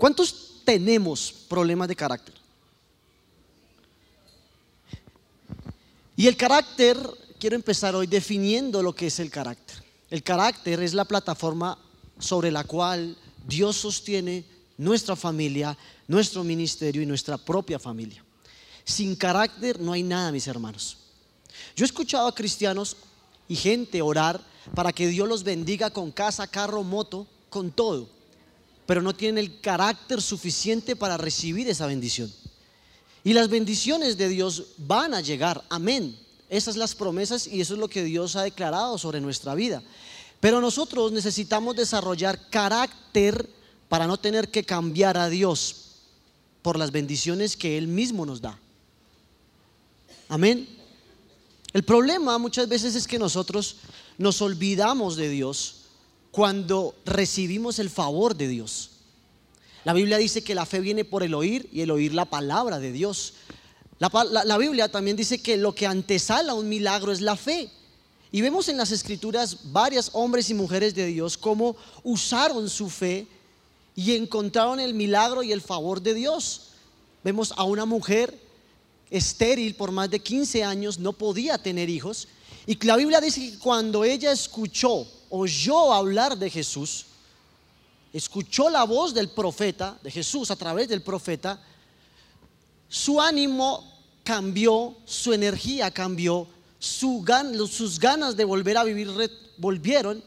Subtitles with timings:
[0.00, 2.34] ¿Cuántos tenemos problemas de carácter?
[6.16, 6.96] Y el carácter,
[7.38, 9.76] quiero empezar hoy definiendo lo que es el carácter.
[10.08, 11.76] El carácter es la plataforma
[12.18, 13.14] sobre la cual
[13.46, 14.42] Dios sostiene
[14.78, 15.76] nuestra familia,
[16.08, 18.24] nuestro ministerio y nuestra propia familia.
[18.82, 20.96] Sin carácter no hay nada, mis hermanos.
[21.76, 22.96] Yo he escuchado a cristianos
[23.48, 24.40] y gente orar
[24.74, 28.08] para que Dios los bendiga con casa, carro, moto, con todo,
[28.90, 32.28] pero no tienen el carácter suficiente para recibir esa bendición.
[33.22, 36.18] Y las bendiciones de Dios van a llegar, amén.
[36.48, 39.80] Esas son las promesas y eso es lo que Dios ha declarado sobre nuestra vida.
[40.40, 43.48] Pero nosotros necesitamos desarrollar carácter
[43.88, 45.92] para no tener que cambiar a Dios
[46.60, 48.58] por las bendiciones que Él mismo nos da.
[50.28, 50.68] Amén.
[51.72, 53.76] El problema muchas veces es que nosotros
[54.18, 55.79] nos olvidamos de Dios
[56.30, 58.90] cuando recibimos el favor de Dios.
[59.84, 62.78] La Biblia dice que la fe viene por el oír y el oír la palabra
[62.78, 63.34] de Dios.
[63.98, 67.70] La, Biblia también dice que lo que antesala un milagro es la fe.
[68.32, 73.26] Y vemos en las escrituras varios hombres y mujeres de Dios cómo usaron su fe
[73.96, 76.68] y encontraron el milagro y el favor de Dios.
[77.24, 78.38] Vemos a una mujer
[79.10, 82.28] estéril por más de 15 años, no podía tener hijos.
[82.66, 87.06] Y la Biblia dice que cuando ella escuchó, oyó hablar de Jesús,
[88.12, 91.60] escuchó la voz del profeta, de Jesús a través del profeta,
[92.88, 93.84] su ánimo
[94.24, 96.46] cambió, su energía cambió,
[96.78, 99.08] sus ganas de volver a vivir
[99.56, 100.22] volvieron.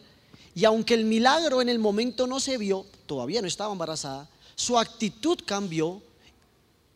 [0.56, 4.78] Y aunque el milagro en el momento no se vio, todavía no estaba embarazada, su
[4.78, 6.02] actitud cambió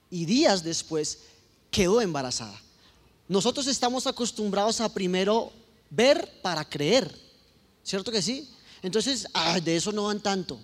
[0.10, 1.20] y días después
[1.72, 2.62] quedó embarazada.
[3.28, 5.52] Nosotros estamos acostumbrados a primero
[5.90, 7.14] ver para creer,
[7.88, 8.50] ¿cierto que sí?
[8.82, 9.28] Entonces,
[9.64, 10.60] de eso no van tanto.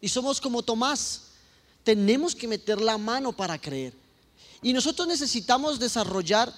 [0.00, 1.22] Y somos como Tomás,
[1.84, 3.92] tenemos que meter la mano para creer.
[4.62, 6.52] Y nosotros necesitamos desarrollar,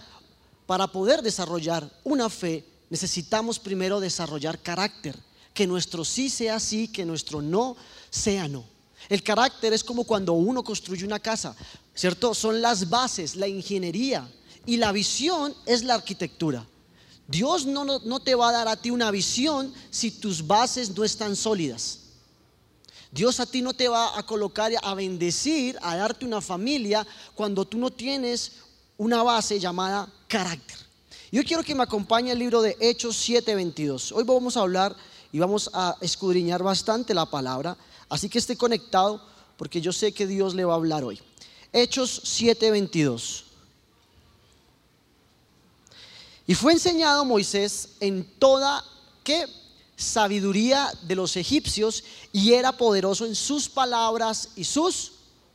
[0.67, 5.17] para poder desarrollar una fe, necesitamos primero desarrollar carácter.
[5.53, 7.77] Que nuestro sí sea sí, que nuestro no
[8.09, 8.65] sea no.
[9.09, 11.57] El carácter es como cuando uno construye una casa,
[11.95, 12.33] ¿cierto?
[12.33, 14.31] Son las bases, la ingeniería
[14.67, 16.65] y la visión es la arquitectura.
[17.31, 21.05] Dios no, no, te va a dar a ti una visión si tus bases no
[21.05, 22.01] están sólidas.
[23.13, 27.65] Dios a ti no te va a colocar a bendecir, a darte una familia cuando
[27.65, 28.55] tú no tienes
[28.97, 30.77] una base llamada carácter.
[31.31, 34.11] Yo quiero que me acompañe el libro de Hechos 7:22.
[34.11, 34.97] Hoy vamos a hablar
[35.31, 37.77] y vamos a escudriñar bastante la palabra.
[38.09, 39.23] Así que esté conectado
[39.57, 41.21] porque yo sé que Dios le va a hablar hoy.
[41.73, 43.50] Hechos 7:22.
[46.51, 48.85] Y fue enseñado Moisés en toda
[49.23, 49.47] ¿qué?
[49.95, 52.03] sabiduría de los egipcios
[52.33, 55.13] y era poderoso en sus palabras y sus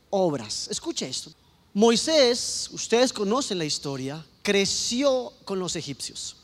[0.08, 0.68] obras.
[0.70, 1.32] Escuche esto.
[1.74, 6.36] Moisés, ustedes conocen la historia, creció con los egipcios.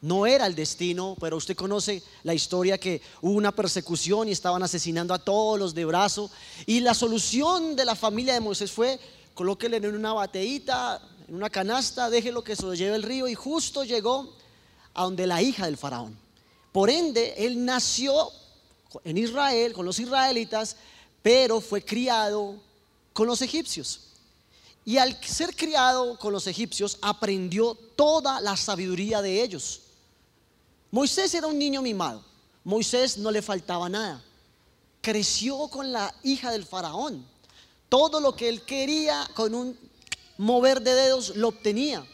[0.00, 4.64] No era el destino, pero usted conoce la historia que hubo una persecución y estaban
[4.64, 6.28] asesinando a todos los de brazo.
[6.66, 8.98] Y la solución de la familia de Moisés fue,
[9.32, 13.28] colóquele en una bateíta, en una canasta, déjelo que se lo lleve el río.
[13.28, 14.34] Y justo llegó
[14.94, 16.16] a donde la hija del faraón.
[16.72, 18.30] Por ende, él nació
[19.04, 20.76] en Israel, con los israelitas,
[21.22, 22.56] pero fue criado
[23.12, 24.00] con los egipcios.
[24.84, 29.82] Y al ser criado con los egipcios, aprendió toda la sabiduría de ellos.
[30.90, 32.24] Moisés era un niño mimado.
[32.64, 34.22] Moisés no le faltaba nada.
[35.00, 37.24] Creció con la hija del faraón.
[37.88, 39.76] Todo lo que él quería con un
[40.38, 42.06] mover de dedos lo obtenía.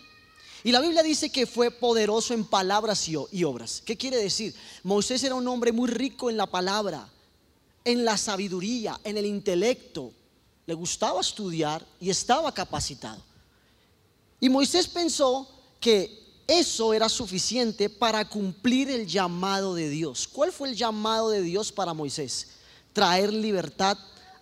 [0.65, 3.83] Y la Biblia dice que fue poderoso en palabras y obras.
[3.85, 4.55] ¿Qué quiere decir?
[4.83, 7.09] Moisés era un hombre muy rico en la palabra,
[7.85, 10.13] en la sabiduría, en el intelecto.
[10.67, 13.23] Le gustaba estudiar y estaba capacitado.
[14.41, 15.49] Y Moisés pensó
[15.81, 20.27] que eso era suficiente para cumplir el llamado de Dios.
[20.27, 22.49] ¿Cuál fue el llamado de Dios para Moisés?
[22.93, 23.97] Traer libertad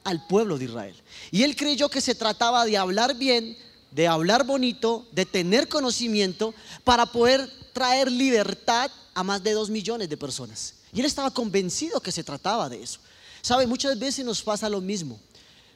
[0.06, 0.94] al pueblo de Israel.
[1.32, 3.58] Y él creyó que se trataba de hablar bien,
[3.90, 6.54] de hablar bonito, de tener conocimiento
[6.84, 10.74] para poder traer libertad a más de dos millones de personas.
[10.92, 13.00] Y él estaba convencido que se trataba de eso.
[13.42, 15.18] Sabe, muchas veces nos pasa lo mismo.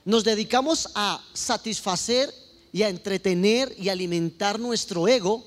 [0.05, 2.33] Nos dedicamos a satisfacer
[2.73, 5.45] y a entretener y alimentar nuestro ego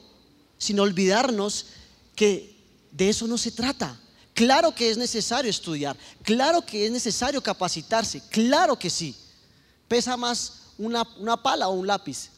[0.57, 1.67] sin olvidarnos
[2.15, 2.53] que
[2.91, 3.97] de eso no se trata.
[4.33, 9.15] Claro que es necesario estudiar, claro que es necesario capacitarse, claro que sí.
[9.87, 12.29] Pesa más una, una pala o un lápiz.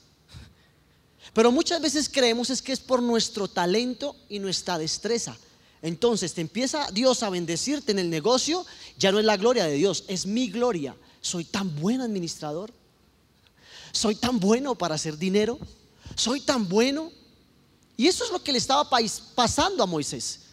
[1.33, 5.37] Pero muchas veces creemos es que es por nuestro talento y nuestra destreza.
[5.81, 8.65] entonces te empieza Dios a bendecirte en el negocio,
[8.97, 10.95] ya no es la gloria de Dios, es mi gloria.
[11.21, 12.73] Soy tan buen administrador,
[13.91, 15.57] soy tan bueno para hacer dinero,
[16.15, 17.11] soy tan bueno.
[17.97, 18.89] Y eso es lo que le estaba
[19.35, 20.44] pasando a Moisés.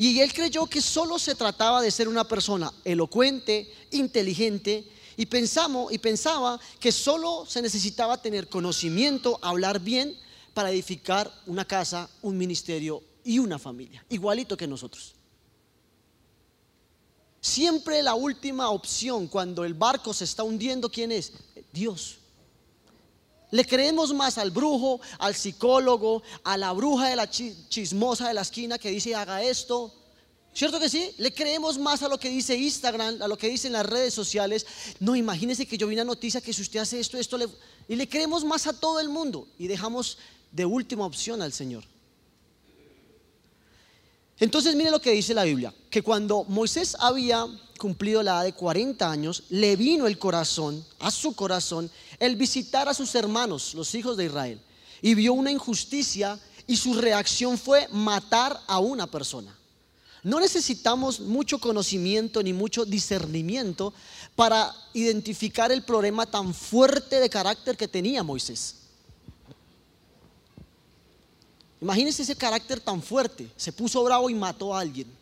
[0.00, 5.92] Y él creyó que solo se trataba de ser una persona elocuente, inteligente, y, pensamos,
[5.92, 10.16] y pensaba que solo se necesitaba tener conocimiento, hablar bien,
[10.54, 15.16] para edificar una casa, un ministerio y una familia, igualito que nosotros.
[17.40, 21.32] Siempre la última opción cuando el barco se está hundiendo, ¿quién es?
[21.72, 22.17] Dios.
[23.50, 28.42] Le creemos más al brujo, al psicólogo, a la bruja de la chismosa de la
[28.42, 29.94] esquina que dice haga esto.
[30.52, 31.12] ¿Cierto que sí?
[31.18, 34.66] Le creemos más a lo que dice Instagram, a lo que dicen las redes sociales.
[35.00, 37.46] No, imagínese que yo vi una noticia que si usted hace esto, esto, le...
[37.86, 40.18] y le creemos más a todo el mundo y dejamos
[40.50, 41.84] de última opción al Señor.
[44.40, 47.46] Entonces mire lo que dice la Biblia, que cuando Moisés había
[47.78, 52.88] cumplido la edad de 40 años, le vino el corazón, a su corazón, el visitar
[52.88, 54.60] a sus hermanos, los hijos de Israel,
[55.00, 59.56] y vio una injusticia y su reacción fue matar a una persona.
[60.22, 63.94] No necesitamos mucho conocimiento ni mucho discernimiento
[64.34, 68.74] para identificar el problema tan fuerte de carácter que tenía Moisés.
[71.80, 73.50] Imagínense ese carácter tan fuerte.
[73.56, 75.17] Se puso bravo y mató a alguien.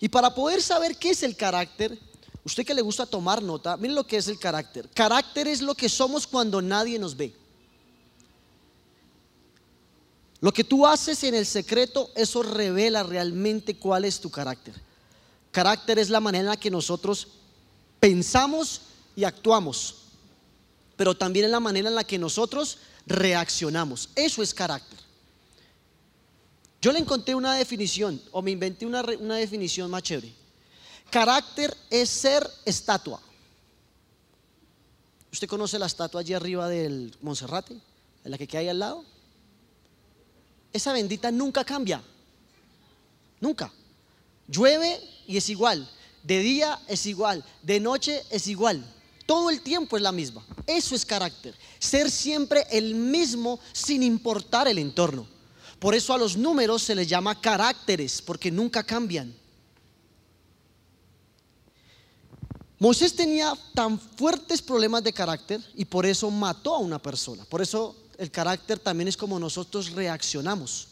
[0.00, 1.98] Y para poder saber qué es el carácter,
[2.44, 4.88] usted que le gusta tomar nota, miren lo que es el carácter.
[4.94, 7.34] Carácter es lo que somos cuando nadie nos ve.
[10.40, 14.74] Lo que tú haces en el secreto, eso revela realmente cuál es tu carácter.
[15.50, 17.28] Carácter es la manera en la que nosotros
[17.98, 18.82] pensamos
[19.16, 19.96] y actuamos,
[20.96, 24.10] pero también es la manera en la que nosotros reaccionamos.
[24.14, 25.07] Eso es carácter.
[26.80, 30.32] Yo le encontré una definición, o me inventé una, definición más chévere.
[31.10, 33.20] Carácter es ser estatua.
[35.32, 37.74] ¿Usted conoce la estatua allí arriba del Monserrate?
[38.24, 39.04] En la que hay al lado.
[40.72, 42.02] Esa bendita nunca cambia.
[43.40, 43.72] Nunca.
[44.46, 45.88] Llueve y es igual.
[46.22, 47.44] De día es igual.
[47.62, 48.84] De noche es igual.
[49.26, 50.44] Todo el tiempo es la misma.
[50.66, 51.54] Eso es carácter.
[51.78, 55.37] Ser siempre el mismo sin importar el entorno.
[55.78, 59.34] Por eso a los números se les llama caracteres, porque nunca cambian.
[62.80, 67.44] Moisés tenía tan fuertes problemas de carácter y por eso mató a una persona.
[67.44, 70.88] Por eso el carácter también es como nosotros reaccionamos.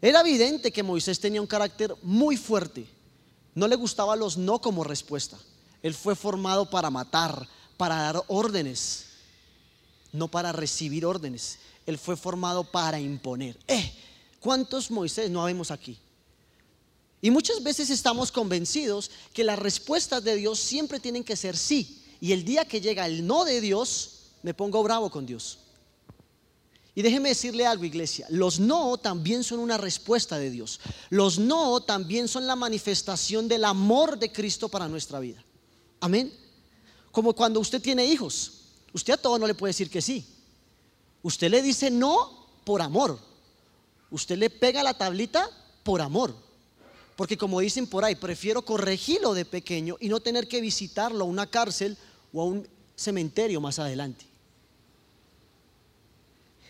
[0.00, 2.86] Era evidente que Moisés tenía un carácter muy fuerte.
[3.54, 5.36] No le gustaban los no como respuesta.
[5.82, 9.06] Él fue formado para matar, para dar órdenes,
[10.12, 11.58] no para recibir órdenes.
[11.86, 13.58] Él fue formado para imponer.
[13.66, 13.92] Eh,
[14.46, 15.98] ¿Cuántos Moisés no vemos aquí?
[17.20, 22.04] Y muchas veces estamos convencidos que las respuestas de Dios siempre tienen que ser sí.
[22.20, 25.58] Y el día que llega el no de Dios, me pongo bravo con Dios.
[26.94, 28.24] Y déjeme decirle algo, iglesia.
[28.30, 30.78] Los no también son una respuesta de Dios.
[31.10, 35.44] Los no también son la manifestación del amor de Cristo para nuestra vida.
[35.98, 36.32] Amén.
[37.10, 38.60] Como cuando usted tiene hijos.
[38.92, 40.24] Usted a todo no le puede decir que sí.
[41.24, 43.18] Usted le dice no por amor.
[44.10, 45.50] Usted le pega la tablita
[45.82, 46.34] por amor.
[47.16, 51.28] Porque como dicen por ahí, prefiero corregirlo de pequeño y no tener que visitarlo a
[51.28, 51.96] una cárcel
[52.32, 54.26] o a un cementerio más adelante.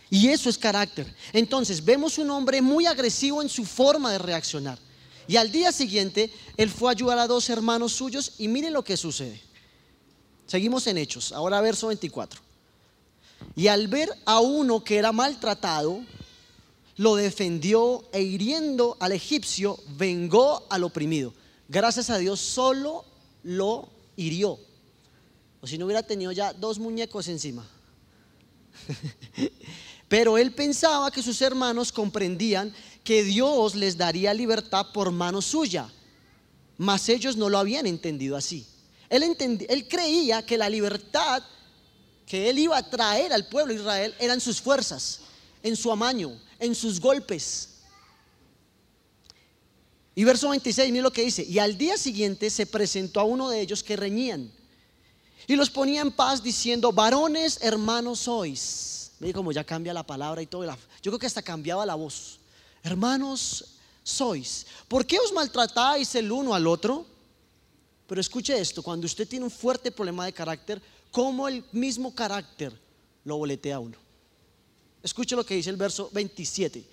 [0.09, 1.13] Y eso es carácter.
[1.33, 4.79] Entonces vemos un hombre muy agresivo en su forma de reaccionar.
[5.29, 8.85] Y al día siguiente, él fue a ayudar a dos hermanos suyos y miren lo
[8.85, 9.41] que sucede.
[10.47, 12.41] Seguimos en Hechos, ahora verso 24.
[13.57, 16.05] Y al ver a uno que era maltratado,
[16.97, 21.33] lo defendió e hiriendo al egipcio, vengó al oprimido.
[21.69, 23.05] Gracias a Dios solo
[23.43, 24.59] lo hirió.
[25.61, 27.67] O si no hubiera tenido ya dos muñecos encima.
[30.09, 32.73] Pero él pensaba que sus hermanos comprendían
[33.03, 35.91] que Dios les daría libertad por mano suya.
[36.79, 38.67] Mas ellos no lo habían entendido así.
[39.09, 39.23] Él,
[39.69, 41.43] él creía que la libertad
[42.27, 45.21] que él iba a traer al pueblo de Israel eran sus fuerzas,
[45.63, 47.71] en su amaño, en sus golpes.
[50.15, 51.45] Y verso 26, mire lo que dice.
[51.45, 54.51] Y al día siguiente se presentó a uno de ellos que reñían.
[55.47, 59.13] Y los ponía en paz diciendo, varones hermanos sois.
[59.21, 60.65] Mire cómo ya cambia la palabra y todo.
[60.65, 62.41] Yo creo que hasta cambiaba la voz.
[62.83, 64.67] Hermanos sois.
[64.89, 67.07] ¿Por qué os maltratáis el uno al otro?
[68.07, 72.73] Pero escuche esto, cuando usted tiene un fuerte problema de carácter, ¿cómo el mismo carácter
[73.25, 74.06] lo boletea a uno?
[75.07, 76.85] Escuche lo que dice el verso 27.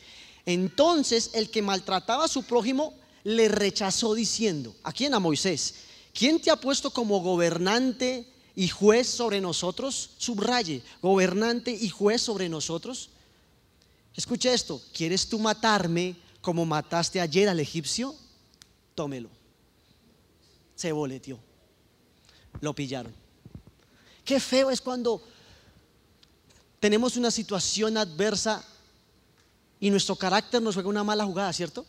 [0.45, 2.93] Entonces el que maltrataba a su prójimo
[3.23, 5.15] le rechazó diciendo, ¿a quién?
[5.15, 5.73] A Moisés.
[6.13, 10.11] ¿Quién te ha puesto como gobernante y juez sobre nosotros?
[10.19, 13.09] Subraye, gobernante y juez sobre nosotros.
[14.15, 18.13] Escucha esto, ¿quieres tú matarme como mataste ayer al egipcio?
[18.93, 19.29] Tómelo.
[20.75, 21.39] Se boleteó.
[22.61, 23.15] Lo pillaron.
[24.23, 25.23] Qué feo es cuando
[26.83, 28.61] tenemos una situación adversa
[29.79, 31.85] y nuestro carácter nos juega una mala jugada, ¿cierto?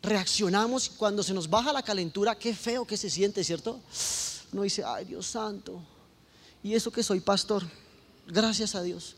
[0.00, 3.80] Reaccionamos cuando se nos baja la calentura, qué feo que se siente, ¿cierto?
[4.52, 5.82] Uno dice, ay Dios santo,
[6.62, 7.64] y eso que soy pastor,
[8.28, 9.16] gracias a Dios.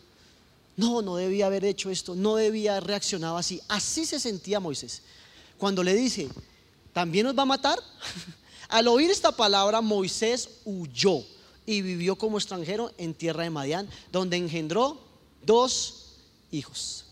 [0.74, 3.60] No, no debía haber hecho esto, no debía haber reaccionado así.
[3.68, 5.02] Así se sentía Moisés.
[5.58, 6.30] Cuando le dice,
[6.94, 7.78] ¿también nos va a matar?
[8.70, 11.26] Al oír esta palabra, Moisés huyó
[11.66, 15.00] y vivió como extranjero en tierra de Madián, donde engendró
[15.44, 16.16] dos
[16.50, 17.06] hijos.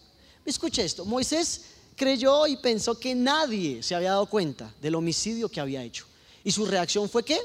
[0.44, 1.62] Escuche esto, Moisés
[1.96, 6.06] creyó y pensó que nadie se había dado cuenta del homicidio que había hecho.
[6.44, 7.38] Y su reacción fue que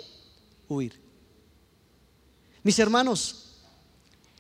[0.68, 1.00] huir.
[2.64, 3.46] Mis hermanos,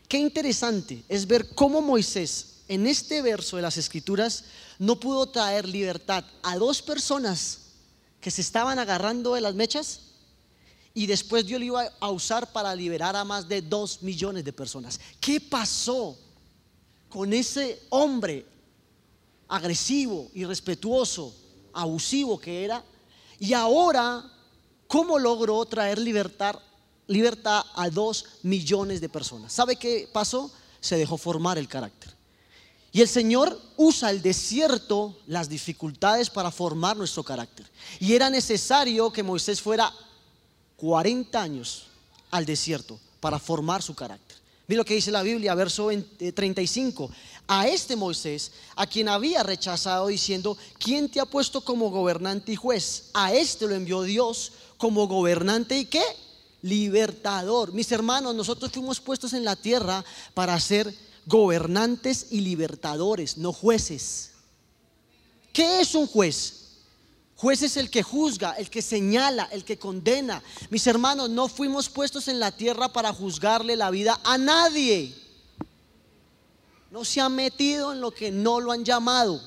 [0.07, 4.45] qué interesante es ver cómo Moisés en este verso de las escrituras
[4.79, 7.59] no pudo traer libertad a dos personas
[8.19, 10.01] que se estaban agarrando de las mechas
[10.97, 14.51] y después Dios lo iba a usar para liberar a más de dos millones de
[14.51, 14.99] personas.
[15.19, 16.17] ¿Qué pasó
[17.07, 18.47] con ese hombre
[19.47, 21.35] agresivo, irrespetuoso,
[21.71, 22.83] abusivo que era?
[23.37, 24.25] Y ahora,
[24.87, 26.55] ¿cómo logró traer libertad,
[27.05, 29.53] libertad a dos millones de personas?
[29.53, 30.51] ¿Sabe qué pasó?
[30.81, 32.11] Se dejó formar el carácter.
[32.91, 37.69] Y el Señor usa el desierto, las dificultades para formar nuestro carácter.
[37.99, 39.93] Y era necesario que Moisés fuera
[40.77, 41.87] 40 años
[42.31, 44.37] al desierto para formar su carácter.
[44.67, 47.09] Mira lo que dice la Biblia, verso 35.
[47.47, 52.57] A este Moisés, a quien había rechazado diciendo, ¿quién te ha puesto como gobernante y
[52.57, 53.05] juez?
[53.13, 56.03] A este lo envió Dios como gobernante y qué?
[56.61, 57.71] Libertador.
[57.71, 60.03] Mis hermanos, nosotros fuimos puestos en la tierra
[60.33, 60.93] para ser
[61.25, 64.31] gobernantes y libertadores, no jueces.
[65.53, 66.66] ¿Qué es un juez?
[67.37, 70.41] Juez es el que juzga, el que señala, el que condena.
[70.71, 75.13] Mis hermanos, no fuimos puestos en la tierra para juzgarle la vida a nadie.
[76.89, 79.39] No se ha metido en lo que no lo han llamado.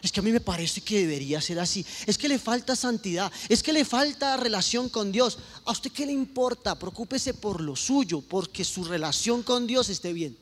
[0.00, 1.84] Es que a mí me parece que debería ser así.
[2.06, 3.30] Es que le falta santidad.
[3.50, 5.38] Es que le falta relación con Dios.
[5.66, 6.78] ¿A usted qué le importa?
[6.78, 10.34] Preocúpese por lo suyo, porque su relación con Dios esté bien.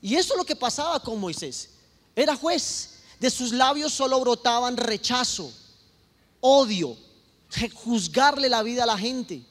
[0.00, 1.70] Y eso es lo que pasaba con Moisés.
[2.14, 2.91] Era juez,
[3.22, 5.52] de sus labios solo brotaban rechazo,
[6.40, 6.96] odio,
[7.72, 9.44] juzgarle la vida a la gente.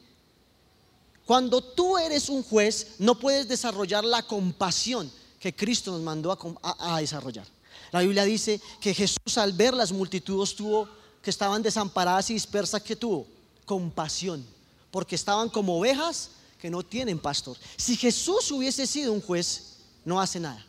[1.25, 5.09] Cuando tú eres un juez, no puedes desarrollar la compasión
[5.39, 7.47] que Cristo nos mandó a, desarrollar.
[7.93, 10.89] La Biblia dice que Jesús al ver las multitudes tuvo
[11.21, 13.25] que estaban desamparadas y dispersas que tuvo
[13.63, 14.45] compasión,
[14.91, 17.55] porque estaban como ovejas que no tienen pastor.
[17.77, 20.65] Si Jesús hubiese sido un juez, no hace nada.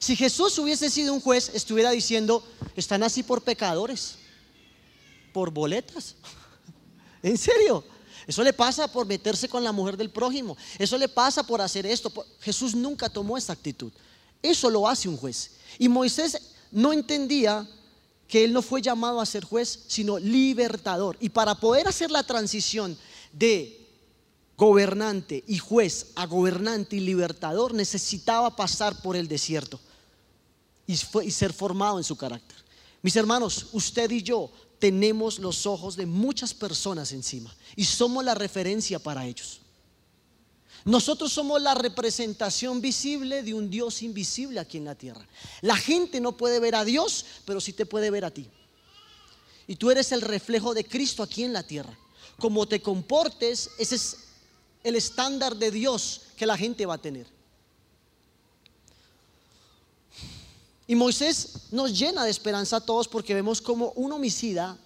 [0.00, 2.42] Si Jesús hubiese sido un juez, estuviera diciendo,
[2.74, 4.14] están así por pecadores,
[5.30, 6.14] por boletas.
[7.22, 7.84] ¿En serio?
[8.26, 10.56] Eso le pasa por meterse con la mujer del prójimo.
[10.78, 12.10] Eso le pasa por hacer esto.
[12.40, 13.92] Jesús nunca tomó esa actitud.
[14.42, 15.50] Eso lo hace un juez.
[15.78, 17.68] Y Moisés no entendía
[18.26, 21.18] que él no fue llamado a ser juez, sino libertador.
[21.20, 22.96] Y para poder hacer la transición
[23.32, 23.86] de
[24.56, 29.78] gobernante y juez a gobernante y libertador, necesitaba pasar por el desierto
[30.90, 32.58] y, ser formado en su carácter.
[33.02, 38.34] Mis hermanos, usted y yo tenemos los ojos de muchas personas encima y somos la
[38.34, 39.60] referencia para ellos.
[40.84, 45.26] Nosotros somos la representación visible de un Dios invisible aquí en la tierra.
[45.60, 48.48] La gente no puede ver a Dios, pero sí te puede ver a ti.
[49.66, 51.96] Y tú eres el reflejo de Cristo aquí en la tierra.
[52.38, 54.16] Como te comportes, ese es
[54.82, 57.26] el estándar de Dios que la gente va a tener.
[60.90, 64.76] Y Moisés nos llena de esperanza a todos porque vemos como un homicida,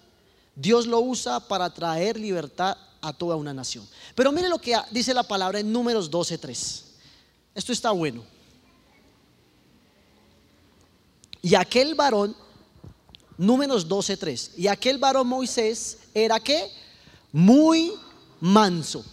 [0.55, 3.87] Dios lo usa para traer libertad a toda una nación.
[4.13, 6.83] Pero mire lo que dice la palabra en números 12.3.
[7.55, 8.23] Esto está bueno.
[11.41, 12.35] Y aquel varón,
[13.35, 16.69] números 12.3, y aquel varón Moisés era que
[17.31, 17.91] muy
[18.39, 19.03] manso,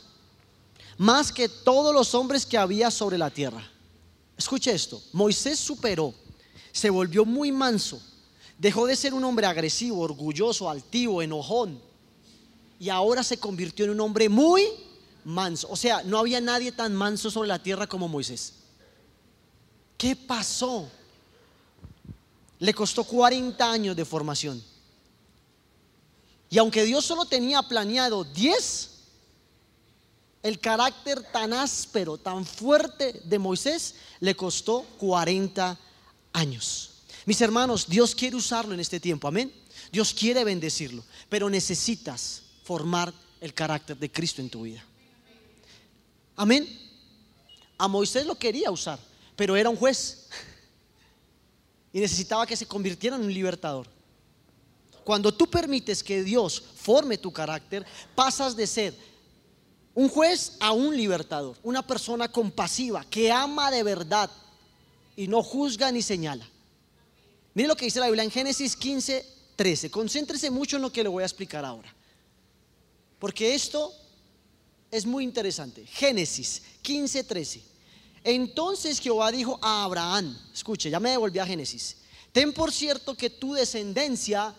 [0.99, 3.67] más que todos los hombres que había sobre la tierra.
[4.37, 6.13] Escuche esto, Moisés superó
[6.73, 8.03] se volvió muy manso.
[8.59, 11.81] Dejó de ser un hombre agresivo, orgulloso, altivo, enojón.
[12.79, 14.67] Y ahora se convirtió en un hombre muy
[15.25, 15.69] manso.
[15.71, 18.55] O sea, no había nadie tan manso sobre la tierra como Moisés.
[19.97, 20.89] ¿Qué pasó?
[22.63, 24.63] le costó 40 años de formación.
[26.49, 28.91] Y aunque Dios solo tenía planeado 10,
[30.45, 35.77] el carácter tan áspero, tan fuerte de Moisés le costó 40
[36.33, 37.03] años.
[37.25, 39.53] Mis hermanos, Dios quiere usarlo en este tiempo, amén.
[39.91, 44.85] Dios quiere bendecirlo, pero necesitas formar el carácter de Cristo en tu vida.
[46.37, 46.67] Amén.
[47.79, 48.99] A Moisés lo quería usar,
[49.37, 50.29] pero era un juez
[51.93, 53.87] y necesitaba que se convirtiera en un libertador.
[55.05, 57.85] Cuando tú permites que Dios forme tu carácter,
[58.15, 58.95] pasas de ser
[59.95, 64.31] un juez a un libertador, una persona compasiva que ama de verdad
[65.17, 66.47] y no juzga ni señala.
[67.55, 69.27] Mire lo que dice la Biblia en Génesis 15,
[69.57, 69.91] 13.
[69.91, 71.95] Concéntrese mucho en lo que le voy a explicar ahora.
[73.19, 73.93] Porque esto
[74.91, 75.87] es muy interesante.
[75.87, 77.63] Génesis 15, 13.
[78.25, 81.97] Entonces Jehová dijo a Abraham, escuche, ya me devolví a Génesis,
[82.31, 84.55] ten por cierto que tu descendencia,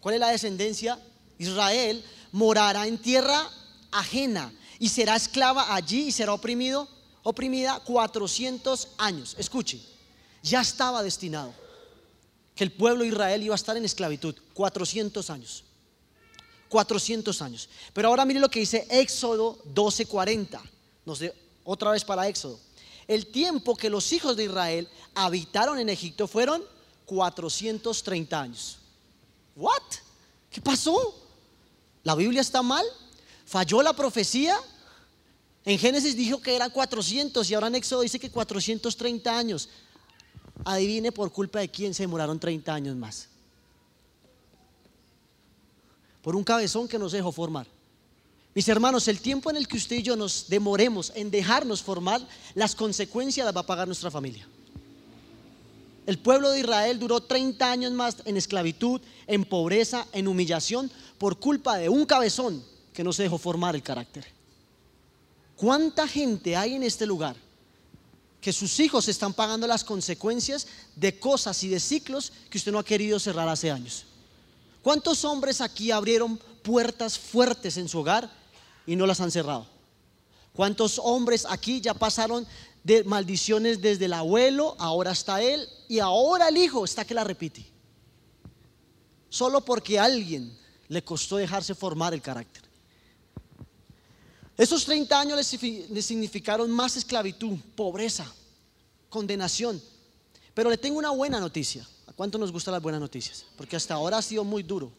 [0.00, 0.98] ¿cuál es la descendencia?
[1.38, 3.48] Israel, morará en tierra
[3.92, 6.88] ajena y será esclava allí y será oprimido,
[7.22, 9.36] oprimida 400 años.
[9.38, 9.80] Escuche,
[10.44, 11.54] ya estaba destinado
[12.54, 15.64] que el pueblo de Israel iba a estar en esclavitud 400 años.
[16.68, 17.68] 400 años.
[17.92, 20.60] Pero ahora mire lo que dice Éxodo 12:40.
[21.06, 21.34] Nos sé,
[21.64, 22.60] otra vez para Éxodo.
[23.08, 26.62] El tiempo que los hijos de Israel habitaron en Egipto fueron
[27.06, 28.78] 430 años.
[29.56, 29.82] ¿What?
[30.50, 31.20] ¿Qué pasó?
[32.02, 32.84] ¿La Biblia está mal?
[33.46, 34.58] ¿Falló la profecía?
[35.64, 39.68] En Génesis dijo que eran 400 y ahora en Éxodo dice que 430 años.
[40.62, 43.28] Adivine por culpa de quién se demoraron 30 años más.
[46.22, 47.66] Por un cabezón que nos dejó formar.
[48.54, 52.26] Mis hermanos, el tiempo en el que usted y yo nos demoremos en dejarnos formar,
[52.54, 54.46] las consecuencias las va a pagar nuestra familia.
[56.06, 61.40] El pueblo de Israel duró 30 años más en esclavitud, en pobreza, en humillación, por
[61.40, 64.24] culpa de un cabezón que no se dejó formar el carácter.
[65.56, 67.36] ¿Cuánta gente hay en este lugar
[68.44, 72.78] que sus hijos están pagando las consecuencias de cosas y de ciclos que usted no
[72.78, 74.04] ha querido cerrar hace años?
[74.82, 78.30] ¿Cuántos hombres aquí abrieron puertas fuertes en su hogar
[78.86, 79.66] y no las han cerrado?
[80.52, 82.46] ¿Cuántos hombres aquí ya pasaron
[82.82, 87.24] de maldiciones desde el abuelo, ahora está él y ahora el hijo está que la
[87.24, 87.64] repite?
[89.30, 90.54] Solo porque a alguien
[90.88, 92.63] le costó dejarse formar el carácter.
[94.56, 95.36] Esos 30 años
[95.90, 98.32] le significaron más esclavitud, pobreza,
[99.08, 99.82] condenación.
[100.54, 101.86] Pero le tengo una buena noticia.
[102.06, 103.44] ¿A cuánto nos gustan las buenas noticias?
[103.56, 104.92] Porque hasta ahora ha sido muy duro.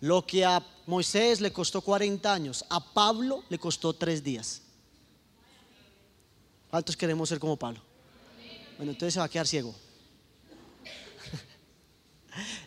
[0.00, 4.62] Lo que a Moisés le costó 40 años, a Pablo le costó 3 días.
[6.70, 7.82] ¿Cuántos queremos ser como Pablo?
[8.78, 9.74] Bueno, entonces se va a quedar ciego.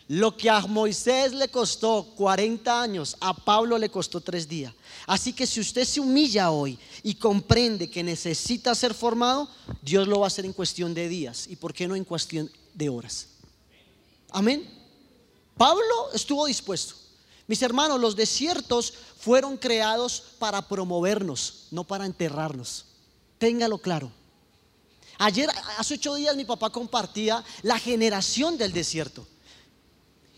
[0.08, 4.72] Lo que a Moisés le costó 40 años, a Pablo le costó 3 días.
[5.06, 9.48] Así que si usted se humilla hoy y comprende que necesita ser formado,
[9.82, 11.46] Dios lo va a hacer en cuestión de días.
[11.48, 13.28] ¿Y por qué no en cuestión de horas?
[14.30, 14.68] Amén.
[15.56, 16.94] Pablo estuvo dispuesto.
[17.48, 22.86] Mis hermanos, los desiertos fueron creados para promovernos, no para enterrarnos.
[23.38, 24.10] Téngalo claro.
[25.18, 25.48] Ayer,
[25.78, 29.26] hace ocho días, mi papá compartía la generación del desierto.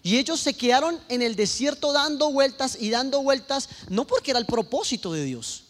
[0.03, 4.41] Y ellos se quedaron en el desierto dando vueltas y dando vueltas, no porque era
[4.41, 5.65] el propósito de Dios,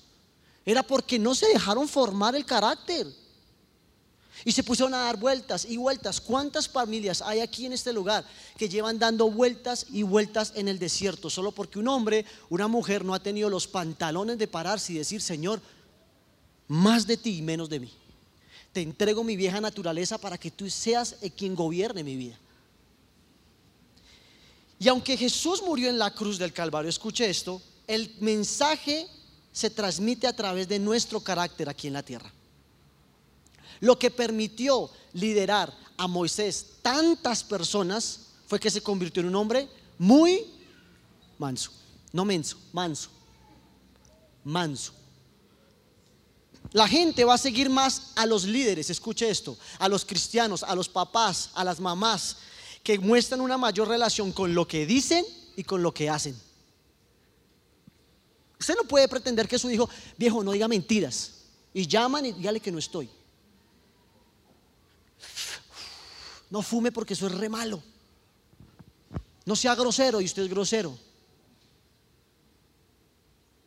[0.65, 3.07] era porque no se dejaron formar el carácter.
[4.45, 6.21] Y se pusieron a dar vueltas y vueltas.
[6.21, 8.25] ¿Cuántas familias hay aquí en este lugar
[8.57, 11.29] que llevan dando vueltas y vueltas en el desierto?
[11.29, 15.21] Solo porque un hombre, una mujer no ha tenido los pantalones de pararse y decir,
[15.21, 15.61] Señor,
[16.69, 17.93] más de ti y menos de mí.
[18.73, 22.39] Te entrego mi vieja naturaleza para que tú seas quien gobierne mi vida.
[24.79, 29.09] Y aunque Jesús murió en la cruz del Calvario, escuche esto, el mensaje
[29.53, 32.33] se transmite a través de nuestro carácter aquí en la tierra.
[33.81, 39.69] Lo que permitió liderar a Moisés tantas personas fue que se convirtió en un hombre
[39.99, 40.47] muy
[41.39, 41.71] manso,
[42.13, 43.11] no menso, manso,
[44.45, 44.93] manso.
[46.73, 50.75] La gente va a seguir más a los líderes, escuche esto, a los cristianos, a
[50.75, 52.37] los papás, a las mamás,
[52.89, 55.23] que muestran una mayor relación con lo que dicen
[55.57, 56.35] y con lo que hacen.
[58.59, 61.35] Usted no puede pretender que su hijo, viejo, no diga mentiras.
[61.75, 63.11] Y llaman y dígale que no estoy.
[66.49, 67.83] No fume porque eso es re malo.
[69.45, 70.99] No sea grosero y usted es grosero.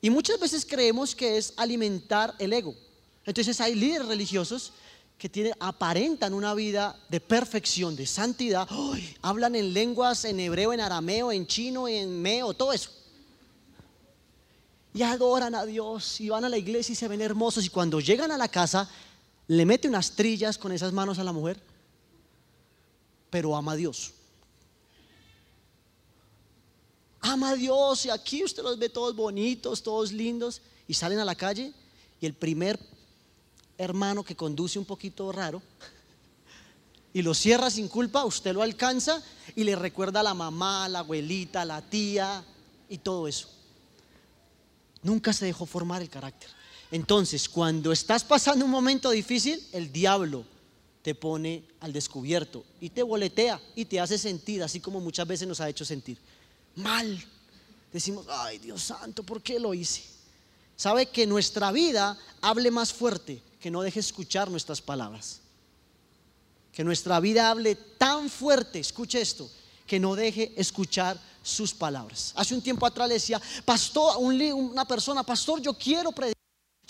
[0.01, 2.73] Y muchas veces creemos que es alimentar el ego.
[3.23, 4.73] Entonces hay líderes religiosos
[5.21, 8.67] que tienen, aparentan una vida de perfección, de santidad,
[9.21, 12.89] hablan en lenguas, en hebreo, en arameo, en chino, en meo, todo eso.
[14.95, 17.99] Y adoran a Dios y van a la iglesia y se ven hermosos y cuando
[17.99, 18.89] llegan a la casa
[19.45, 21.61] le mete unas trillas con esas manos a la mujer,
[23.29, 24.13] pero ama a Dios.
[27.19, 31.25] Ama a Dios y aquí usted los ve todos bonitos, todos lindos y salen a
[31.25, 31.73] la calle
[32.19, 32.79] y el primer
[33.81, 35.61] hermano que conduce un poquito raro
[37.13, 39.21] y lo cierra sin culpa, usted lo alcanza
[39.55, 42.43] y le recuerda a la mamá, a la abuelita, a la tía
[42.87, 43.49] y todo eso.
[45.03, 46.49] Nunca se dejó formar el carácter.
[46.91, 50.45] Entonces, cuando estás pasando un momento difícil, el diablo
[51.01, 55.47] te pone al descubierto y te boletea y te hace sentir, así como muchas veces
[55.47, 56.17] nos ha hecho sentir,
[56.75, 57.23] mal.
[57.91, 60.03] Decimos, ay Dios santo, ¿por qué lo hice?
[60.75, 65.39] Sabe que nuestra vida hable más fuerte, que no deje escuchar nuestras palabras.
[66.73, 69.49] Que nuestra vida hable tan fuerte, escuche esto,
[69.85, 72.33] que no deje escuchar sus palabras.
[72.35, 76.41] Hace un tiempo atrás le decía, pastor, una persona, pastor, yo quiero predicar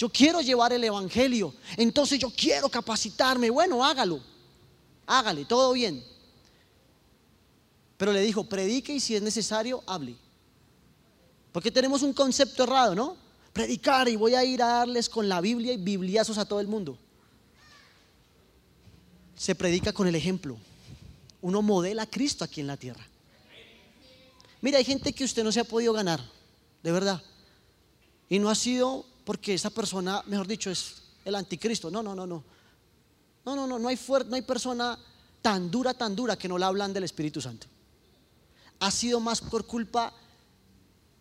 [0.01, 1.53] yo quiero llevar el Evangelio.
[1.77, 3.51] Entonces yo quiero capacitarme.
[3.51, 4.19] Bueno, hágalo.
[5.05, 6.03] Hágale, todo bien.
[7.97, 10.15] Pero le dijo, predique y si es necesario, hable.
[11.51, 13.15] Porque tenemos un concepto errado, ¿no?
[13.53, 16.67] Predicar y voy a ir a darles con la Biblia y bibliazos a todo el
[16.67, 16.97] mundo.
[19.35, 20.57] Se predica con el ejemplo.
[21.41, 23.05] Uno modela a Cristo aquí en la tierra.
[24.61, 26.23] Mira, hay gente que usted no se ha podido ganar,
[26.83, 27.21] de verdad.
[28.29, 31.91] Y no ha sido porque esa persona, mejor dicho, es el anticristo.
[31.91, 32.43] No, no, no, no.
[33.43, 34.97] No, no, no, no hay, no hay persona
[35.41, 37.67] tan dura, tan dura que no la hablan del Espíritu Santo.
[38.79, 40.13] Ha sido más por culpa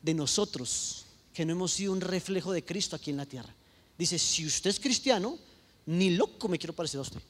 [0.03, 1.07] de nosotros
[1.41, 3.49] que no hemos sido un reflejo de Cristo aquí en la tierra.
[3.97, 5.39] Dice, si usted es cristiano,
[5.87, 7.23] ni loco me quiero parecer a usted.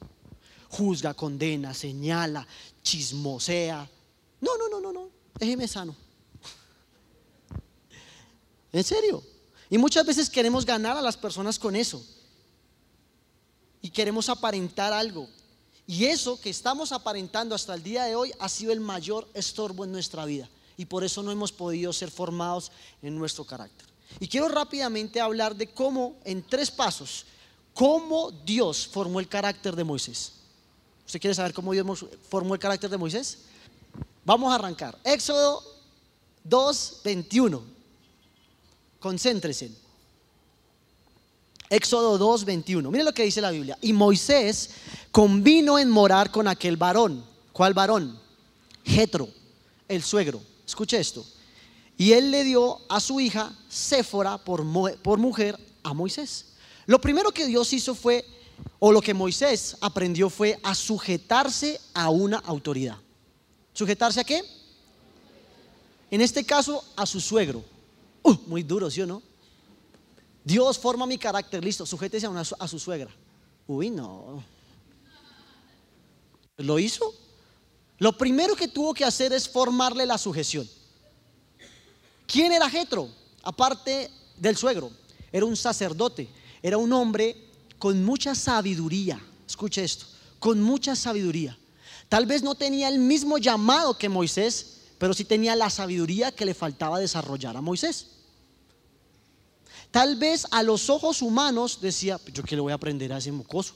[0.67, 2.45] Juzga, condena, señala,
[2.83, 3.89] chismosea.
[4.41, 5.09] No, no, no, no, no.
[5.39, 5.95] Déjeme sano.
[8.73, 9.23] En serio.
[9.69, 12.05] Y muchas veces queremos ganar a las personas con eso.
[13.81, 15.29] Y queremos aparentar algo.
[15.87, 19.85] Y eso que estamos aparentando hasta el día de hoy ha sido el mayor estorbo
[19.85, 20.49] en nuestra vida.
[20.75, 23.90] Y por eso no hemos podido ser formados en nuestro carácter.
[24.19, 27.25] Y quiero rápidamente hablar de cómo, en tres pasos,
[27.73, 30.33] cómo Dios formó el carácter de Moisés.
[31.05, 33.39] ¿Usted quiere saber cómo Dios formó el carácter de Moisés?
[34.23, 34.97] Vamos a arrancar.
[35.03, 35.63] Éxodo
[36.43, 37.63] 2, 21.
[38.99, 39.71] Concéntrese.
[41.69, 42.91] Éxodo 2, 21.
[42.91, 43.77] Mire lo que dice la Biblia.
[43.81, 44.71] Y Moisés
[45.11, 47.25] convino en morar con aquel varón.
[47.51, 48.19] ¿Cuál varón?
[48.85, 49.27] Jetro,
[49.87, 50.41] el suegro.
[50.65, 51.25] Escuche esto.
[52.01, 56.53] Y él le dio a su hija Séfora por, mujer a Moisés.
[56.87, 58.25] Lo primero que Dios hizo fue,
[58.79, 62.97] o lo que Moisés aprendió fue a sujetarse a una autoridad.
[63.71, 64.41] ¿Sujetarse a qué?
[66.09, 67.63] En este caso, a su suegro.
[68.23, 69.21] Uh, muy duro, ¿sí o no?
[70.43, 73.11] Dios forma mi carácter, listo, sujétese a, a su suegra.
[73.67, 74.43] Uy, no.
[76.57, 77.13] ¿Lo hizo?
[77.99, 80.67] Lo primero que tuvo que hacer es formarle la sujeción.
[82.31, 83.09] ¿Quién era Jetro?
[83.43, 84.91] Aparte del suegro,
[85.31, 86.29] era un sacerdote,
[86.61, 87.35] era un hombre
[87.77, 89.19] con mucha sabiduría.
[89.45, 90.05] Escuche esto,
[90.39, 91.57] con mucha sabiduría.
[92.07, 96.45] Tal vez no tenía el mismo llamado que Moisés, pero sí tenía la sabiduría que
[96.45, 98.07] le faltaba desarrollar a Moisés.
[99.89, 103.31] Tal vez a los ojos humanos decía, yo qué le voy a aprender a ese
[103.31, 103.73] mocoso,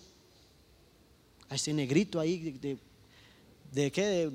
[1.49, 2.79] a ese negrito ahí,
[3.71, 4.31] de, qué,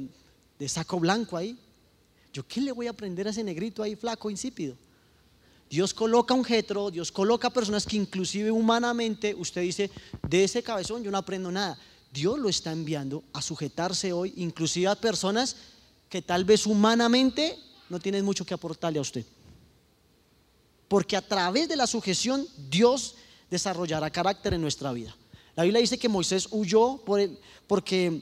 [0.59, 1.59] de, saco blanco ahí.
[2.33, 4.77] Yo qué le voy a aprender a ese negrito ahí flaco, insípido.
[5.69, 9.91] Dios coloca un jetro, Dios coloca personas que inclusive humanamente usted dice,
[10.29, 11.79] de ese cabezón yo no aprendo nada.
[12.13, 15.57] Dios lo está enviando a sujetarse hoy, inclusive a personas
[16.09, 17.57] que tal vez humanamente
[17.89, 19.25] no tienen mucho que aportarle a usted.
[20.89, 23.15] Porque a través de la sujeción Dios
[23.49, 25.15] desarrollará carácter en nuestra vida.
[25.55, 27.21] La Biblia dice que Moisés huyó por
[27.69, 28.21] porque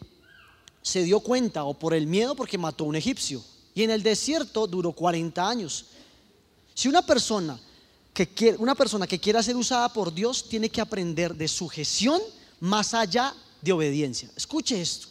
[0.82, 3.42] se dio cuenta o por el miedo porque mató a un egipcio.
[3.78, 5.84] Y en el desierto duró 40 años.
[6.74, 7.60] Si una persona
[8.12, 12.20] que quiere, una persona que quiera ser usada por Dios tiene que aprender de sujeción
[12.58, 14.28] más allá de obediencia.
[14.34, 15.06] Escuche esto.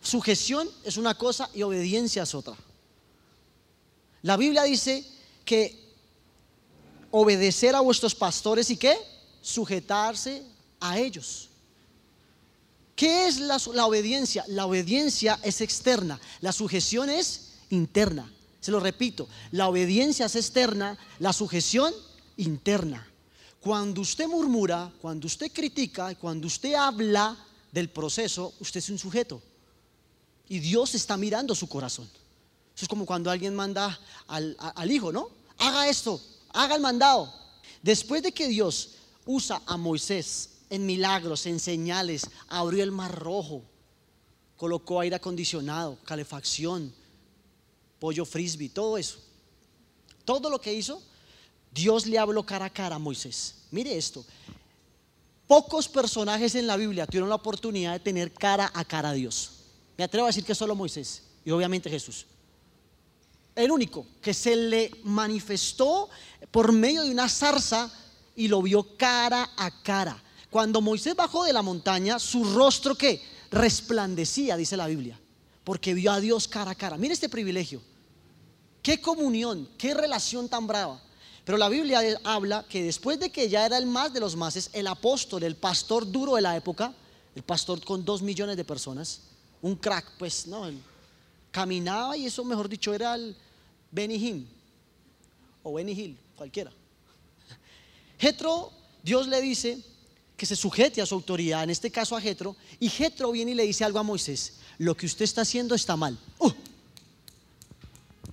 [0.00, 2.56] Sujeción es una cosa y obediencia es otra.
[4.22, 5.04] La Biblia dice
[5.44, 5.78] que
[7.10, 8.96] obedecer a vuestros pastores y qué?
[9.42, 10.42] Sujetarse
[10.80, 11.50] a ellos.
[12.94, 14.42] ¿Qué es la, la, obediencia?
[14.48, 18.30] La obediencia es externa, la sujeción es interna.
[18.60, 21.94] Se lo repito, la obediencia es externa, la sujeción
[22.36, 23.06] interna.
[23.60, 27.36] Cuando usted murmura, cuando usted critica, cuando usted habla
[27.72, 29.42] del proceso, usted es un sujeto.
[30.48, 32.08] Y Dios está mirando su corazón.
[32.74, 33.98] Eso es como cuando alguien manda
[34.28, 35.30] al, al hijo, ¿no?
[35.58, 37.32] Haga esto, haga el mandado.
[37.82, 43.62] Después de que Dios usa a Moisés en milagros, en señales, abrió el mar rojo,
[44.56, 46.92] colocó aire acondicionado, calefacción,
[47.98, 49.18] pollo frisbee, todo eso.
[50.24, 51.00] Todo lo que hizo,
[51.72, 53.54] Dios le habló cara a cara a Moisés.
[53.70, 54.24] Mire esto.
[55.46, 59.52] Pocos personajes en la Biblia tuvieron la oportunidad de tener cara a cara a Dios.
[59.96, 62.26] Me atrevo a decir que solo Moisés y obviamente Jesús.
[63.54, 66.10] El único que se le manifestó
[66.50, 67.90] por medio de una zarza
[68.34, 70.22] y lo vio cara a cara.
[70.50, 75.18] Cuando Moisés bajó de la montaña, su rostro que resplandecía, dice la Biblia,
[75.66, 76.96] porque vio a Dios cara a cara.
[76.96, 77.82] Mire este privilegio.
[78.84, 81.02] Qué comunión, qué relación tan brava.
[81.44, 84.70] Pero la Biblia habla que después de que ya era el más de los máses,
[84.72, 86.94] el apóstol, el pastor duro de la época,
[87.34, 89.22] el pastor con dos millones de personas,
[89.60, 90.70] un crack, pues no,
[91.50, 93.36] caminaba y eso, mejor dicho, era el
[93.90, 94.48] Benny Hinn
[95.64, 96.70] o Benny Hill, cualquiera.
[98.20, 98.70] Jetro,
[99.02, 99.82] Dios le dice
[100.36, 103.54] que se sujete a su autoridad, en este caso a Jetro, y Jetro viene y
[103.54, 106.18] le dice algo a Moisés: Lo que usted está haciendo está mal.
[106.38, 106.50] Uh,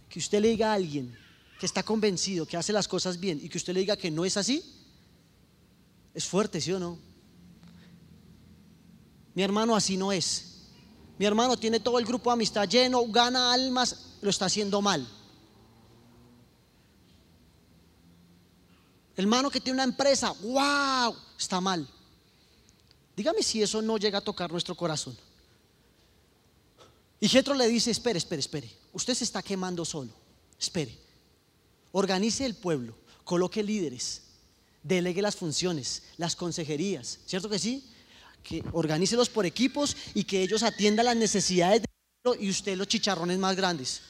[0.09, 1.17] que usted le diga a alguien
[1.59, 4.25] que está convencido, que hace las cosas bien y que usted le diga que no
[4.25, 4.63] es así,
[6.13, 6.99] es fuerte, ¿sí o no?
[9.33, 10.49] Mi hermano así no es.
[11.17, 15.07] Mi hermano tiene todo el grupo de amistad lleno, gana almas, lo está haciendo mal.
[19.15, 21.87] Hermano que tiene una empresa, wow, está mal.
[23.15, 25.17] Dígame si eso no llega a tocar nuestro corazón.
[27.19, 28.69] Y Jetro le dice, espere, espere, espere.
[28.91, 30.11] Usted se está quemando solo.
[30.59, 31.03] Espere
[31.93, 34.23] organice el pueblo, coloque líderes,
[34.81, 37.87] delegue las funciones, las consejerías, ¿cierto que sí?
[38.43, 41.89] Que organícelos por equipos y que ellos atiendan las necesidades del
[42.21, 44.01] pueblo y usted los chicharrones más grandes,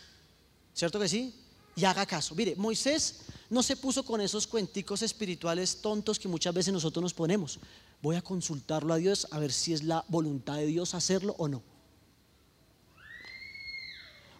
[0.73, 1.35] ¿cierto que sí?
[1.75, 2.33] Y haga caso.
[2.35, 7.13] Mire, Moisés no se puso con esos cuenticos espirituales tontos que muchas veces nosotros nos
[7.13, 7.59] ponemos.
[8.01, 11.47] Voy a consultarlo a Dios a ver si es la voluntad de Dios hacerlo o
[11.47, 11.61] no.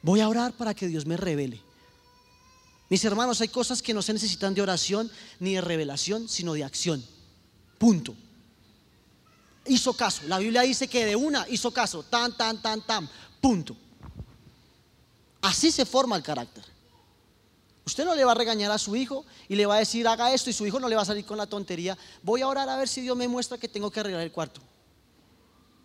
[0.02, 1.62] Voy a orar para que Dios me revele.
[2.90, 6.64] Mis hermanos, hay cosas que no se necesitan de oración ni de revelación, sino de
[6.64, 7.04] acción.
[7.78, 8.14] Punto.
[9.66, 10.24] Hizo caso.
[10.28, 12.04] La Biblia dice que de una hizo caso.
[12.04, 13.10] Tan, tan, tan, tan.
[13.40, 13.76] Punto.
[15.42, 16.73] Así se forma el carácter.
[17.86, 20.34] Usted no le va a regañar a su hijo y le va a decir haga
[20.34, 21.98] esto y su hijo no le va a salir con la tontería.
[22.22, 24.62] Voy a orar a ver si Dios me muestra que tengo que arreglar el cuarto.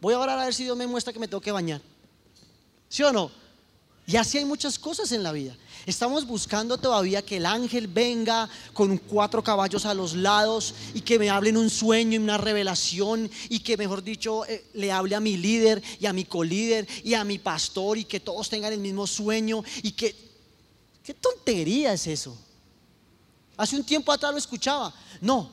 [0.01, 1.81] Voy a orar a ver si Dios me muestra que me tengo que bañar.
[2.89, 3.31] ¿Sí o no?
[4.07, 5.55] Y así hay muchas cosas en la vida.
[5.85, 11.19] Estamos buscando todavía que el ángel venga con cuatro caballos a los lados y que
[11.19, 15.15] me hable en un sueño y una revelación y que, mejor dicho, eh, le hable
[15.15, 18.73] a mi líder y a mi colíder y a mi pastor y que todos tengan
[18.73, 20.28] el mismo sueño y que...
[21.09, 22.37] ¿Qué tontería es eso?
[23.57, 24.93] Hace un tiempo atrás lo escuchaba.
[25.23, 25.51] No,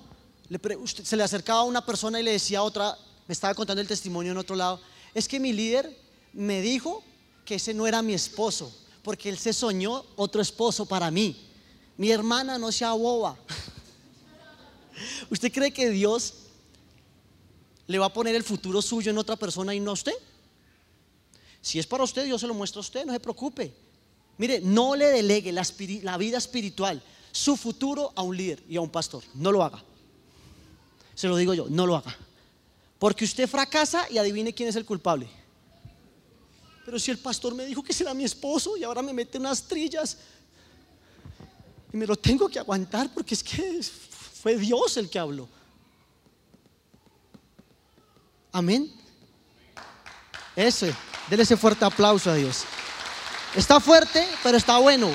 [0.86, 3.88] se le acercaba a una persona y le decía a otra, me estaba contando el
[3.88, 4.82] testimonio en otro lado,
[5.14, 5.98] es que mi líder
[6.34, 7.02] me dijo
[7.46, 8.70] que ese no era mi esposo,
[9.02, 11.48] porque él se soñó otro esposo para mí.
[11.96, 13.38] Mi hermana no sea boba.
[15.30, 16.34] ¿Usted cree que Dios
[17.88, 20.16] le va a poner el futuro suyo en otra persona y no a usted?
[21.62, 23.85] Si es para usted, Dios se lo muestra a usted, no se preocupe.
[24.38, 28.90] Mire, no le delegue la, vida espiritual, su futuro a un líder y a un
[28.90, 29.24] pastor.
[29.34, 29.84] No lo haga.
[31.14, 32.16] Se lo digo yo, no lo haga.
[33.00, 35.30] Porque usted fracasa y adivine quién es el culpable.
[36.84, 39.64] Pero si el pastor me dijo que será mi esposo y ahora me mete unas
[39.64, 40.18] trillas
[41.92, 45.48] y me lo tengo que aguantar porque es que fue Dios el que habló.
[48.52, 48.92] Amén.
[50.56, 50.94] Ese,
[51.30, 52.66] déle ese fuerte aplauso a Dios.
[53.56, 55.10] Está fuerte, pero está bueno.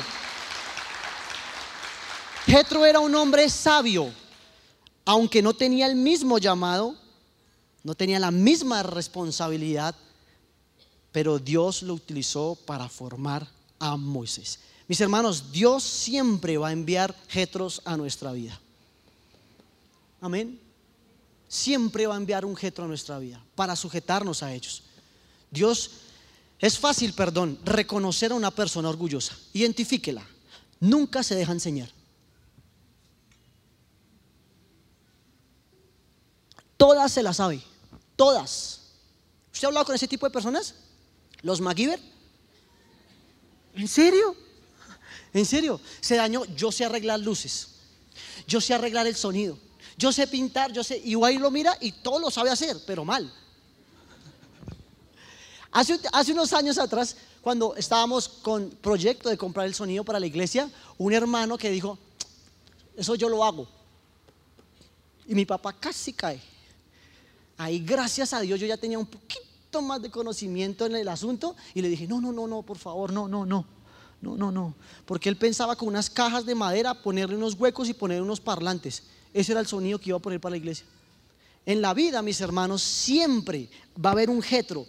[2.47, 4.13] Jetro era un hombre sabio,
[5.05, 6.97] aunque no tenía el mismo llamado,
[7.83, 9.95] no tenía la misma responsabilidad
[11.13, 13.47] pero Dios lo utilizó para formar
[13.79, 14.61] a Moisés.
[14.87, 18.59] Mis hermanos, Dios siempre va a enviar jetros a nuestra vida.
[20.21, 20.61] Amén.
[21.49, 24.83] Siempre va a enviar un jetro a nuestra vida para sujetarnos a ellos.
[25.51, 25.91] Dios
[26.61, 29.35] es fácil, perdón, reconocer a una persona orgullosa.
[29.55, 30.27] Identifíquela.
[30.79, 31.91] Nunca se deja enseñar.
[36.77, 37.63] Todas se las sabe.
[38.15, 38.81] Todas.
[39.53, 40.75] ¿Usted ha hablado con ese tipo de personas?
[41.43, 42.01] ¿Los MacGyver?
[43.75, 44.37] ¿En serio?
[45.33, 45.81] ¿En serio?
[46.01, 46.45] Se dañó.
[46.57, 47.69] Yo sé arreglar luces.
[48.47, 49.59] Yo sé arreglar el sonido.
[49.97, 51.01] Yo sé pintar, yo sé.
[51.05, 53.33] Y lo mira y todo lo sabe hacer, pero mal.
[55.73, 60.27] Hace, hace unos años atrás, cuando estábamos con proyecto de comprar el sonido para la
[60.27, 61.99] iglesia, un hermano que dijo,
[62.97, 63.69] eso yo lo hago.
[65.27, 66.41] Y mi papá casi cae.
[67.57, 71.55] Ahí, gracias a Dios, yo ya tenía un poquito más de conocimiento en el asunto
[71.75, 73.65] y le dije, no, no, no, no, por favor, no, no, no.
[74.21, 74.75] No, no, no.
[75.07, 79.05] Porque él pensaba con unas cajas de madera ponerle unos huecos y poner unos parlantes.
[79.33, 80.85] Ese era el sonido que iba a poner para la iglesia.
[81.65, 84.87] En la vida, mis hermanos, siempre va a haber un jetro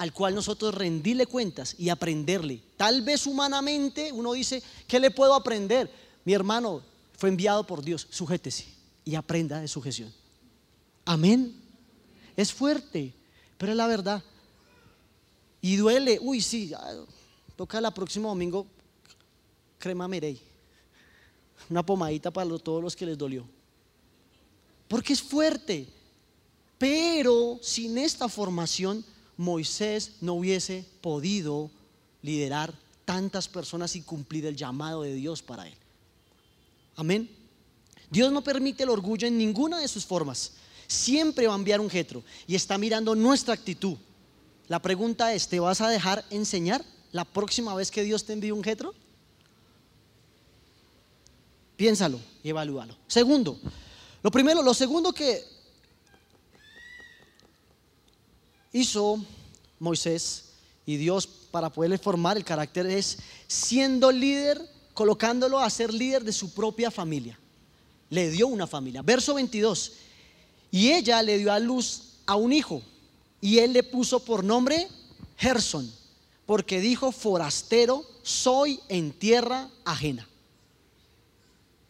[0.00, 2.62] al cual nosotros rendirle cuentas y aprenderle.
[2.78, 5.90] Tal vez humanamente uno dice, ¿qué le puedo aprender?
[6.24, 6.80] Mi hermano
[7.18, 8.64] fue enviado por Dios, sujétese
[9.04, 10.10] y aprenda de sujeción.
[11.04, 11.54] Amén.
[12.34, 13.12] Es fuerte,
[13.58, 14.22] pero es la verdad.
[15.60, 16.72] Y duele, uy, sí,
[17.54, 18.66] toca el próximo domingo
[19.78, 20.40] crema merey.
[21.68, 23.46] Una pomadita para todos los que les dolió.
[24.88, 25.86] Porque es fuerte.
[26.78, 29.04] Pero sin esta formación
[29.40, 31.70] Moisés no hubiese podido
[32.20, 32.74] liderar
[33.06, 35.74] tantas personas y cumplir el llamado de Dios para él.
[36.94, 37.30] Amén.
[38.10, 40.52] Dios no permite el orgullo en ninguna de sus formas.
[40.86, 43.96] Siempre va a enviar un jetro y está mirando nuestra actitud.
[44.68, 48.50] La pregunta es, ¿te vas a dejar enseñar la próxima vez que Dios te envíe
[48.50, 48.94] un jetro?
[51.78, 52.94] Piénsalo y evalúalo.
[53.06, 53.58] Segundo,
[54.22, 55.42] lo primero, lo segundo que
[58.72, 59.24] hizo
[59.78, 60.44] Moisés
[60.86, 64.60] y Dios para poderle formar el carácter es siendo líder,
[64.94, 67.38] colocándolo a ser líder de su propia familia.
[68.08, 69.02] Le dio una familia.
[69.02, 69.92] Verso 22.
[70.70, 72.82] Y ella le dio a luz a un hijo
[73.40, 74.88] y él le puso por nombre
[75.36, 75.90] Gerson,
[76.46, 80.28] porque dijo, forastero soy en tierra ajena.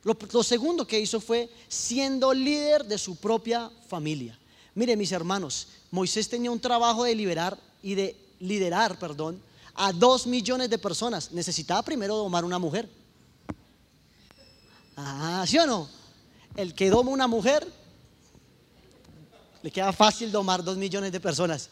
[0.04, 4.38] Lo, lo, segundo que hizo fue siendo líder de su propia familia.
[4.74, 9.42] Mire, mis hermanos, Moisés tenía un trabajo de liberar y de liderar, perdón,
[9.74, 11.32] a dos millones de personas.
[11.32, 12.88] Necesitaba primero domar una mujer.
[14.96, 15.88] Ah, ¿sí o no?
[16.56, 17.66] El que doma una mujer,
[19.62, 21.70] le queda fácil domar dos millones de personas.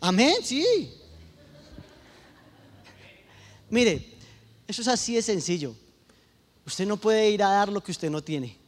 [0.00, 0.92] Amén, sí.
[3.70, 4.14] Mire,
[4.68, 5.74] eso es así de sencillo.
[6.66, 8.63] Usted no puede ir a dar lo que usted no tiene.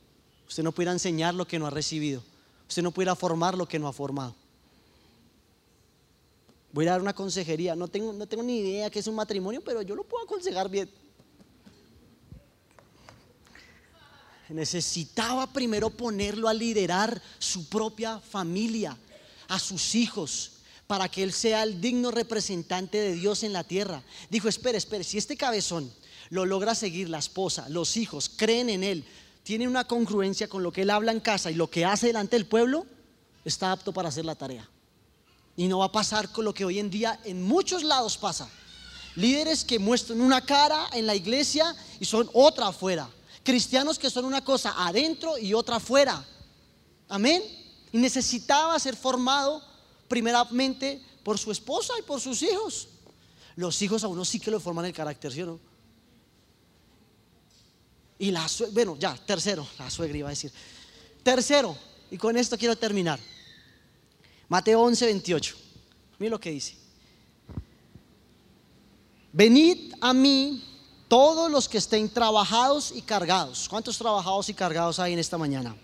[0.48, 2.22] Usted no puede enseñar lo que no ha recibido.
[2.68, 4.34] Usted no puede formar lo que no ha formado.
[6.72, 7.74] Voy a dar una consejería.
[7.74, 10.68] No tengo, no tengo ni idea qué es un matrimonio, pero yo lo puedo aconsejar
[10.68, 10.90] bien.
[14.48, 18.96] Necesitaba primero ponerlo a liderar su propia familia,
[19.48, 20.52] a sus hijos,
[20.86, 24.02] para que él sea el digno representante de Dios en la tierra.
[24.30, 25.90] Dijo, espere, espere, si este cabezón
[26.30, 29.04] lo logra seguir la esposa, los hijos, creen en él,
[29.46, 32.34] tiene una congruencia con lo que él habla en casa y lo que hace delante
[32.34, 32.84] del pueblo,
[33.44, 34.68] está apto para hacer la tarea.
[35.56, 38.50] Y no va a pasar con lo que hoy en día en muchos lados pasa.
[39.14, 43.08] Líderes que muestran una cara en la iglesia y son otra afuera.
[43.44, 46.26] Cristianos que son una cosa adentro y otra afuera.
[47.08, 47.40] Amén.
[47.92, 49.62] Y necesitaba ser formado
[50.08, 52.88] primeramente por su esposa y por sus hijos.
[53.54, 55.60] Los hijos a uno sí que lo forman el carácter, ¿sí o no?
[58.18, 60.52] Y la suegra, bueno, ya, tercero, la suegra iba a decir.
[61.22, 61.76] Tercero,
[62.10, 63.18] y con esto quiero terminar.
[64.48, 65.56] Mateo 11, 28.
[66.18, 66.76] Mira lo que dice.
[69.32, 70.64] Venid a mí
[71.08, 73.68] todos los que estén trabajados y cargados.
[73.68, 75.76] ¿Cuántos trabajados y cargados hay en esta mañana?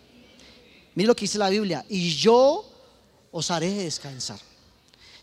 [0.94, 1.84] Mira lo que dice la Biblia.
[1.88, 2.64] Y yo
[3.30, 4.40] os haré descansar.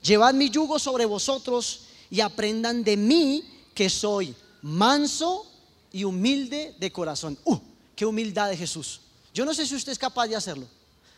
[0.02, 3.44] Llevad mi yugo sobre vosotros y aprendan de mí
[3.74, 5.46] que soy manso
[5.92, 7.38] y humilde de corazón.
[7.46, 7.58] ¡Uh!
[7.96, 9.02] ¡Qué humildad de Jesús!
[9.34, 10.68] Yo no sé si usted es capaz de hacerlo,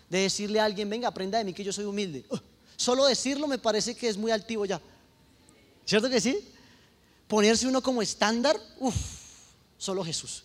[0.10, 2.26] de decirle a alguien, venga, aprenda de mí que yo soy humilde.
[2.30, 2.38] ¡Uh!
[2.76, 4.82] Solo decirlo me parece que es muy altivo ya.
[5.86, 6.40] ¿Cierto que sí?
[7.28, 8.96] Ponerse uno como estándar, uff,
[9.78, 10.44] solo Jesús.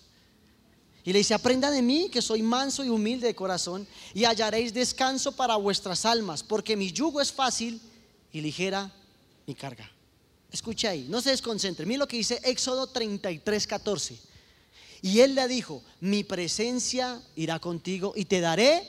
[1.03, 4.75] Y le dice, aprenda de mí que soy manso y humilde de corazón y hallaréis
[4.75, 7.81] descanso para vuestras almas, porque mi yugo es fácil
[8.33, 8.93] y ligera
[9.47, 9.91] mi carga.
[10.57, 11.84] Escucha ahí, no se desconcentre.
[11.84, 14.16] Mira lo que dice Éxodo 33, 14.
[15.02, 18.88] Y él le dijo, mi presencia irá contigo y te daré.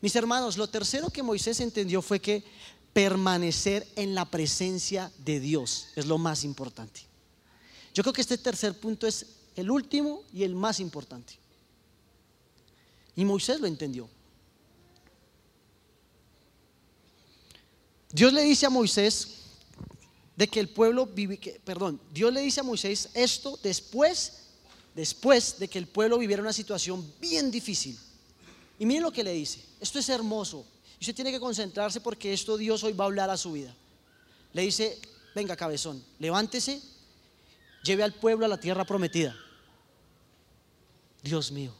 [0.00, 2.42] Mis hermanos, lo tercero que Moisés entendió fue que
[2.94, 7.02] permanecer en la presencia de Dios es lo más importante.
[7.92, 11.34] Yo creo que este tercer punto es el último y el más importante.
[13.16, 14.08] Y Moisés lo entendió.
[18.10, 19.43] Dios le dice a Moisés,
[20.36, 24.32] de que el pueblo vive, perdón, Dios le dice a Moisés esto después,
[24.94, 27.98] después de que el pueblo viviera una situación bien difícil.
[28.78, 30.66] Y miren lo que le dice, esto es hermoso
[30.98, 33.74] Y usted tiene que concentrarse porque esto Dios hoy va a hablar a su vida.
[34.52, 34.98] Le dice,
[35.34, 36.80] venga cabezón, levántese,
[37.84, 39.36] lleve al pueblo a la tierra prometida.
[41.22, 41.72] Dios mío,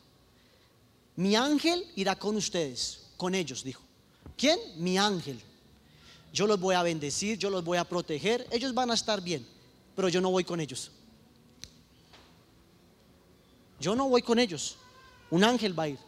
[1.17, 3.83] mi ángel irá con ustedes, con ellos, dijo.
[4.37, 4.59] ¿Quién?
[4.77, 5.41] Mi ángel.
[6.35, 9.47] Yo los voy a bendecir, yo los voy a proteger, ellos van a estar bien,
[9.95, 10.91] pero yo no voy con ellos.
[13.79, 14.77] Yo no voy con ellos.
[15.31, 15.99] Un ángel va a ir.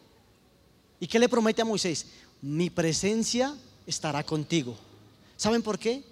[0.99, 2.07] ¿Y qué le promete a Moisés?
[2.43, 3.55] Mi presencia
[3.87, 4.77] estará contigo.
[5.37, 6.03] ¿Saben por qué?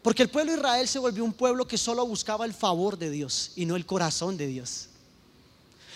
[0.00, 3.10] Porque el pueblo de Israel se volvió un pueblo que solo buscaba el favor de
[3.10, 4.86] Dios y no el corazón de Dios.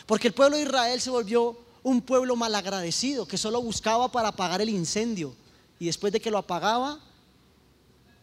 [0.05, 4.61] Porque el pueblo de Israel se volvió un pueblo malagradecido que solo buscaba para apagar
[4.61, 5.33] el incendio
[5.81, 7.01] y después de que lo apagaba,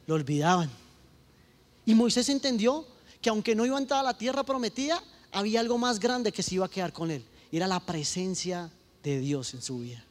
[0.06, 0.70] lo olvidaban.
[1.86, 2.86] Y Moisés entendió
[3.20, 6.44] que aunque no iba a entrar a la tierra prometida, había algo más grande que
[6.44, 7.26] se iba a quedar con él.
[7.52, 8.72] Y era la presencia
[9.04, 10.04] de Dios en su vida.